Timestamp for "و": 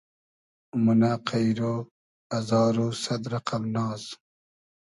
2.83-2.87